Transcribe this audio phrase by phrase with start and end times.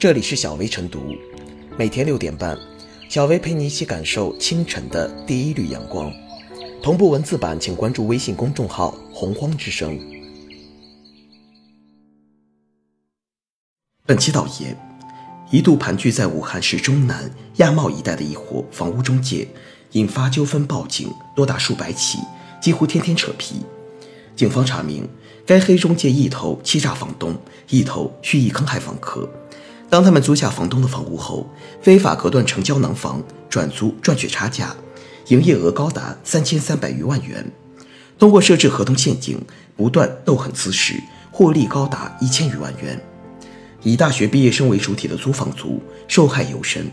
[0.00, 1.14] 这里是小薇晨读，
[1.76, 2.58] 每天六点半，
[3.10, 6.10] 小薇陪你一起感受清晨的第一缕阳光。
[6.82, 10.00] 同步文字版，请关注微信公众号“洪荒之声”。
[14.06, 14.74] 本期导言：
[15.50, 19.46] 一度盘踞在武汉市中南亚贸一带的一伙房屋中介，
[19.92, 22.18] 引发纠纷报警多达数百起，
[22.58, 23.56] 几乎天天扯皮。
[24.34, 25.06] 警方查明，
[25.44, 27.36] 该黑中介一头欺诈房东，
[27.68, 29.30] 一头蓄意坑害房客。
[29.90, 31.50] 当他们租下房东的房屋后，
[31.82, 34.74] 非法隔断成胶囊房，转租赚取差价，
[35.26, 37.44] 营业额高达三千三百余万元。
[38.16, 39.40] 通过设置合同陷阱，
[39.76, 40.94] 不断斗狠滋事，
[41.32, 42.98] 获利高达一千余万元。
[43.82, 46.86] 以大学毕业生为主体的租房族受害尤深。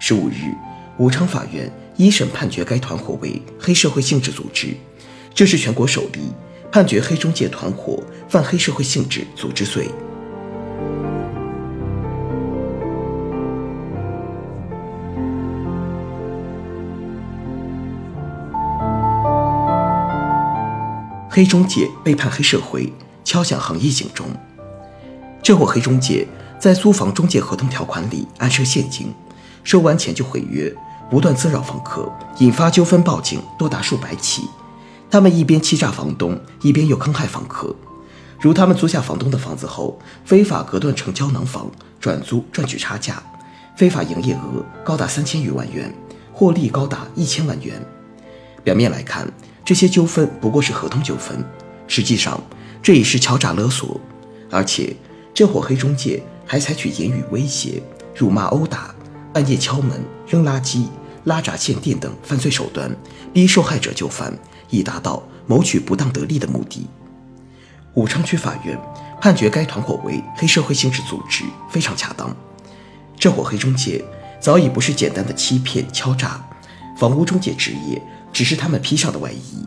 [0.00, 0.52] 十五日，
[0.98, 4.74] 武昌法院一审判决该团伙为黑社会性质组织，
[5.32, 6.32] 这是全国首例。
[6.72, 9.88] 判决黑中介团伙犯黑社会性质组织罪。
[21.34, 22.92] 黑中介背叛黑社会，
[23.24, 24.26] 敲响行业警钟。
[25.42, 26.28] 这伙黑中介
[26.60, 29.10] 在租房中介合同条款里安设陷阱，
[29.64, 30.70] 收完钱就毁约，
[31.10, 34.42] 不断滋扰房客，引发纠纷报警多达数百起。
[35.10, 37.74] 他们一边欺诈房东，一边又坑害房客。
[38.38, 41.66] 如他们租下房东的房子后，非法隔断成胶囊房，
[41.98, 43.22] 转租赚取差价，
[43.74, 45.90] 非法营业额高达三千余万元，
[46.30, 47.82] 获利高达一千万元。
[48.62, 49.26] 表面来看，
[49.64, 51.44] 这些纠纷不过是合同纠纷，
[51.86, 52.42] 实际上
[52.82, 54.00] 这也是敲诈勒索。
[54.50, 54.94] 而且，
[55.32, 57.82] 这伙黑中介还采取言语威胁、
[58.14, 58.94] 辱骂、殴打、
[59.32, 60.86] 半夜敲门、扔垃圾、
[61.24, 62.94] 拉闸限电等犯罪手段，
[63.32, 64.32] 逼受害者就范。
[64.74, 66.86] 以达到谋取不当得利的目的。
[67.92, 68.74] 武昌区法院
[69.20, 72.34] 判决该团伙为黑社会性质组织，非常恰当。
[73.18, 74.02] 这伙黑中介
[74.40, 76.42] 早已不是简单的欺骗敲诈，
[76.96, 78.00] 房屋中介职业
[78.42, 79.64] 只是他们披上的外衣。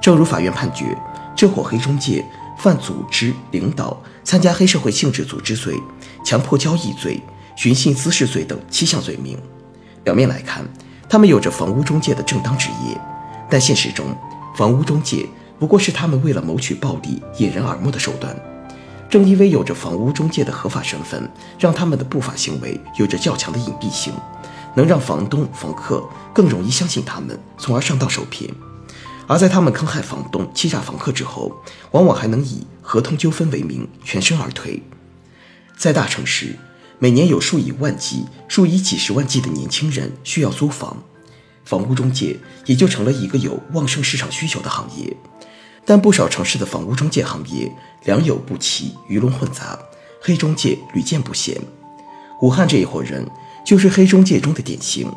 [0.00, 0.96] 正如法院判决，
[1.34, 2.24] 这伙黑中介
[2.56, 5.74] 犯组织、领导、参加黑社会性质组织罪、
[6.24, 7.20] 强迫交易罪、
[7.56, 9.36] 寻衅滋事罪等七项罪名。
[10.04, 10.64] 表面来看，
[11.08, 12.96] 他们有着房屋中介的正当职业，
[13.50, 14.06] 但现实中，
[14.56, 15.26] 房屋中介
[15.58, 18.32] 不过是他们为了谋取暴利、掩人耳目的手段。
[19.10, 21.28] 正因为有着房屋中介的合法身份，
[21.58, 24.12] 让他们的不法行为有着较强的隐蔽性，
[24.74, 26.02] 能让房东、房客
[26.32, 28.52] 更容易相信他们，从而上当受骗。
[29.26, 31.50] 而在他们坑害房东、欺诈房客之后，
[31.92, 34.82] 往往还能以合同纠纷为名全身而退。
[35.78, 36.56] 在大城市，
[36.98, 41.02] 每年有数以万计、数以几十万计的年轻人需要租房。
[41.64, 45.16] 房屋中介也就成了一个有旺盛市场需求的行业，
[45.86, 47.72] 但不少城市的房屋中介行业
[48.04, 49.78] 良莠不齐、鱼龙混杂，
[50.20, 51.58] 黑中介屡见不鲜。
[52.42, 53.26] 武汉这一伙人
[53.64, 55.10] 就是黑中介中的典型。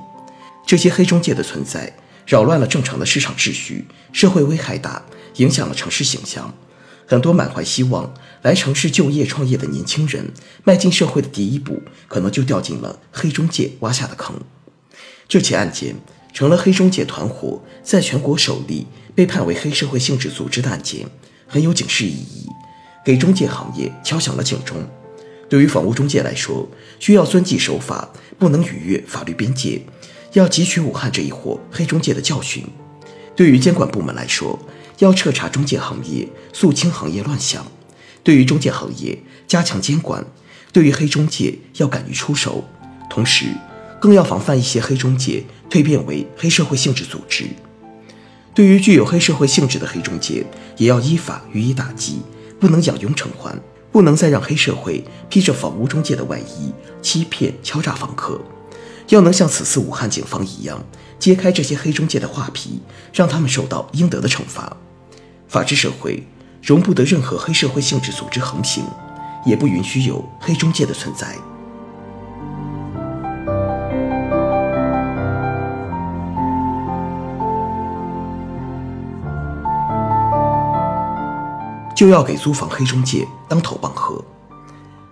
[0.65, 1.93] 这些黑中介的存在，
[2.25, 5.03] 扰乱了正常的市场秩序，社会危害大，
[5.35, 6.53] 影响了城市形象。
[7.05, 10.31] 很多满怀希望来城市就业创业的年轻人，
[10.63, 14.39] 迈进社会的第一步，可能就掉进了黑中介挖下的坑。
[15.27, 15.95] 这起案件。
[16.33, 18.85] 成了黑中介团伙在全国首例
[19.15, 21.07] 被判为黑社会性质组织的案件，
[21.47, 22.45] 很有警示意义，
[23.03, 24.77] 给中介行业敲响了警钟。
[25.49, 26.67] 对于房屋中介来说，
[26.99, 29.81] 需要遵纪守法，不能逾越法律边界，
[30.33, 32.63] 要汲取武汉这一伙黑中介的教训。
[33.35, 34.59] 对于监管部门来说，
[34.99, 37.63] 要彻查中介行业，肃清行业乱象；
[38.23, 40.23] 对于中介行业加强监管；
[40.71, 42.63] 对于黑中介要敢于出手，
[43.09, 43.45] 同时。
[43.99, 47.45] 更要防范一些黑中介蜕变为黑社会性质组织。
[48.53, 50.45] 对于具有黑社会性质的黑中介，
[50.77, 52.21] 也要依法予以打击，
[52.59, 53.59] 不能养拥成患，
[53.97, 56.71] 不能再让黑社会披着房屋中介的外衣
[57.01, 58.39] 欺骗敲诈房客。
[59.07, 60.79] 要能像此次武汉警方一样，
[61.17, 62.79] 揭开这些黑中介的画皮，
[63.11, 64.77] 让他们受到应得的惩罚。
[65.47, 66.27] 法治社会
[66.61, 68.83] 容不得任何黑社会性质组织横行，
[69.43, 71.35] 也不允许有黑中介的存在。
[81.97, 84.23] 就要给租房黑中介当头棒喝。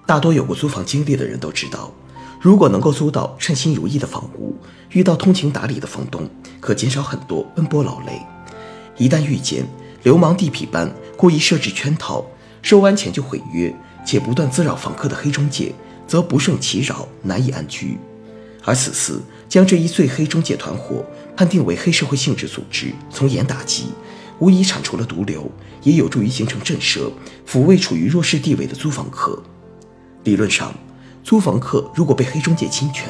[0.05, 1.91] 大多有过租房经历的人都知道，
[2.39, 4.55] 如果能够租到称心如意的房屋，
[4.91, 6.29] 遇到通情达理的房东，
[6.59, 8.21] 可减少很多奔波劳累。
[8.97, 9.65] 一旦遇见
[10.03, 12.23] 流氓地痞般故意设置圈套，
[12.61, 15.73] 收完钱就毁约，且不断滋扰房客的黑中介，
[16.05, 17.97] 则不胜其扰，难以安居。
[18.63, 21.03] 而此次将这一最黑中介团伙
[21.35, 23.87] 判定为黑社会性质组织，从严打击。
[24.39, 25.49] 无疑铲除了毒瘤，
[25.83, 27.11] 也有助于形成震慑，
[27.47, 29.41] 抚慰处于弱势地位的租房客。
[30.23, 30.73] 理论上，
[31.23, 33.07] 租房客如果被黑中介侵权，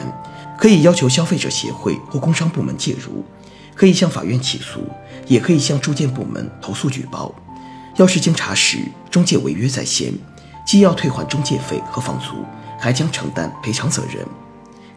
[0.57, 3.25] 可以要求消费者协会或工商部门介入，
[3.73, 4.81] 可以向法院起诉，
[5.27, 7.33] 也可以向住建部门投诉举报。
[7.97, 8.79] 要是经查实
[9.09, 10.13] 中介违约在先，
[10.65, 12.45] 既要退还中介费和房租，
[12.79, 14.25] 还将承担赔偿责任。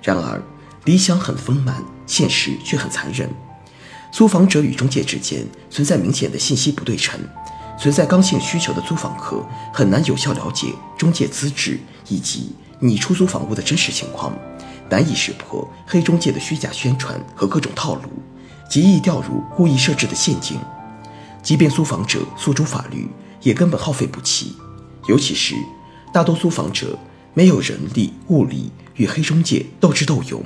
[0.03, 0.43] 然而，
[0.85, 3.31] 理想很丰满，现实却很残忍。
[4.11, 7.21] 租房者与中介之间存在明显的信息不对称。
[7.79, 9.41] 存在刚性需求的租房客
[9.73, 10.67] 很难有效了解
[10.97, 11.79] 中介资质
[12.09, 12.51] 以及
[12.81, 14.37] 你出租房屋的真实情况，
[14.91, 18.11] 难以识破黑中介的虚假宣传和各种套路，
[18.69, 20.59] 极易掉入故意设置的陷阱。
[21.41, 23.09] 即便租房者诉诸法律，
[23.43, 24.57] 也根本耗费不起。
[25.07, 25.55] 尤其是
[26.13, 26.99] 大多租房者
[27.33, 30.43] 没有人力物力与黑中介斗智斗勇，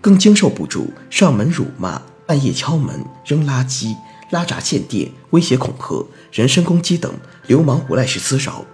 [0.00, 3.96] 更经受不住上门辱骂、半夜敲门、扔垃圾。
[4.30, 7.12] 拉闸限电、威胁恐吓、人身攻击等
[7.48, 8.64] 流氓无赖式滋扰，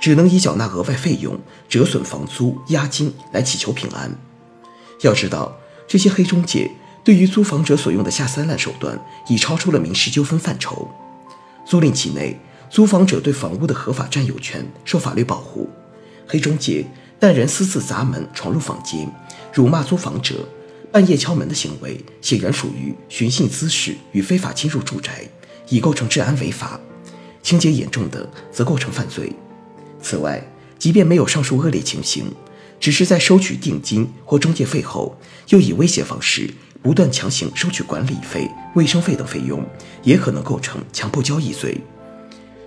[0.00, 4.10] 只能以缴纳额外费用、折损房租、押金来祈求平安。
[5.02, 5.56] 要知道，
[5.86, 6.72] 这些黑中介
[7.04, 10.90] 对于租房者所用的下三滥手段，已超出了民事纠纷范畴。
[11.64, 15.70] 租赁期内，租房者对房屋的合法占有权受法律保护。
[16.26, 16.84] 黑中介
[17.20, 19.08] 带人私自砸门闯入房间，
[19.52, 20.34] 辱骂租房者。
[20.90, 25.28] 半夜敲门的行为显然属于寻衅滋事与非法侵入住宅，
[25.68, 26.80] 已构成治安违法；
[27.42, 29.32] 情节严重的则构成犯罪。
[30.00, 30.42] 此外，
[30.78, 32.32] 即便没有上述恶劣情形，
[32.80, 35.18] 只是在收取定金或中介费后，
[35.48, 36.48] 又以威胁方式
[36.82, 39.62] 不断强行收取管理费、卫生费等费用，
[40.02, 41.78] 也可能构成强迫交易罪。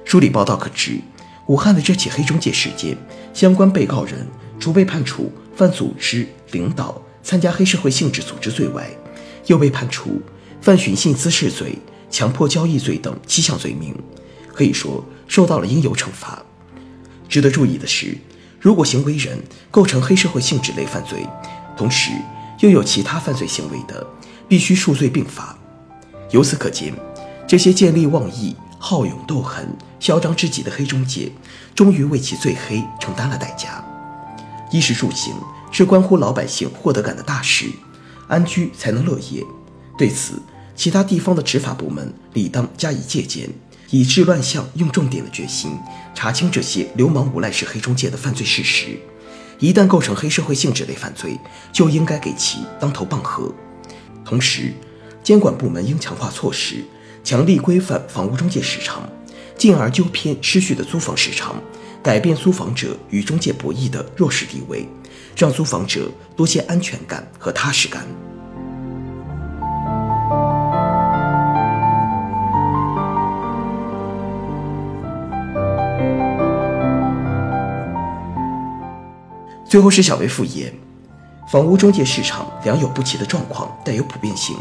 [0.06, 1.00] 梳理报道可知，
[1.48, 2.96] 武汉的这起黑中介事件，
[3.34, 4.28] 相关被告人
[4.60, 7.02] 除被判处犯组织领导。
[7.24, 8.90] 参加黑社会性质组织罪外，
[9.46, 10.22] 又被判处
[10.62, 11.78] 犯寻衅滋事罪、
[12.10, 13.96] 强迫交易罪等七项罪名，
[14.54, 16.42] 可以说受到了应有惩罚。
[17.30, 18.18] 值得注意的是，
[18.60, 21.26] 如果行为人构成黑社会性质类犯罪，
[21.78, 22.12] 同时
[22.60, 24.06] 又有其他犯罪行为的，
[24.48, 25.58] 必须数罪并罚。
[26.32, 26.94] 由此可见，
[27.48, 31.32] 这些见利忘义、好勇斗狠、嚣张至极的黑中介，
[31.74, 33.84] 终于为其最黑承担了代价。
[34.72, 35.34] 衣食住行。
[35.72, 37.66] 是关乎老百姓获得感的大事，
[38.28, 39.44] 安居才能乐业。
[39.98, 40.34] 对此，
[40.76, 43.50] 其他地方的执法部门理当加以借鉴，
[43.90, 45.72] 以治乱象用重点的决心，
[46.14, 49.00] 查清这些流氓无赖式黑中介的犯罪事实。
[49.60, 51.40] 一旦构成黑社会性质类犯罪，
[51.72, 53.54] 就应该给其当头棒喝。
[54.26, 54.74] 同时，
[55.24, 56.84] 监管部门应强化措施，
[57.24, 59.08] 强力规范房屋中介市场，
[59.56, 61.62] 进而纠偏失序的租房市场，
[62.02, 64.88] 改变租房者与中介博弈的弱势地位。
[65.36, 68.06] 让租房者多些安全感和踏实感。
[79.68, 80.74] 最后是小薇复言，
[81.50, 84.54] 房屋中介市场良莠不齐的状况带有普遍性，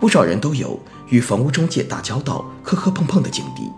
[0.00, 0.76] 不少人都有
[1.08, 3.70] 与房屋中介打交道、磕磕碰碰的经历，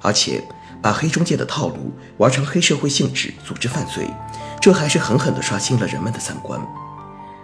[0.00, 0.40] 而且
[0.80, 4.08] 把黑中介的套路玩成黑社会性质组织犯罪。
[4.62, 6.60] 这还是狠狠地刷新了人们的三观。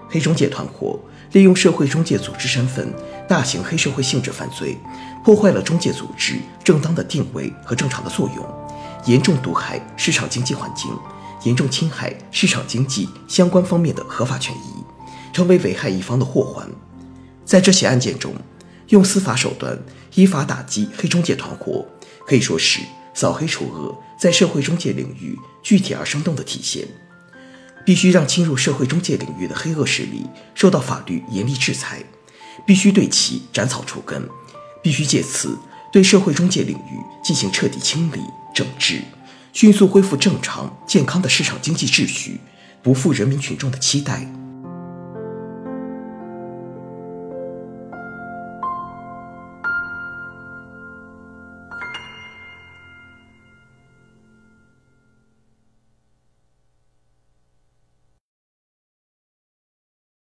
[0.08, 0.96] 黑中介团伙
[1.32, 2.94] 利用社会中介组织身份，
[3.28, 4.78] 大型黑社会性质犯罪，
[5.24, 8.46] 破坏了中介组织正当的定位和正常的作用，
[9.04, 10.92] 严重毒害市场经济环境，
[11.42, 14.84] 严重侵害市场经济相关方面的合法权益，
[15.32, 16.68] 成为危害一方的祸患。
[17.44, 18.32] 在这起案件中，
[18.90, 19.76] 用司法手段
[20.14, 21.84] 依法打击黑中介团伙，
[22.28, 22.78] 可以说是
[23.12, 26.86] 扫黑除恶在社会中介领域具体而生动的体现。
[27.88, 32.02] 必须让侵入社会中介领域的黑恶势力受到法律严厉制裁，
[32.66, 34.28] 必须对其斩草除根，
[34.82, 35.58] 必须借此
[35.90, 38.20] 对社会中介领域进行彻底清理
[38.54, 39.00] 整治，
[39.54, 42.38] 迅速恢复正常健康的市场经济秩序，
[42.82, 44.30] 不负人民群众的期待。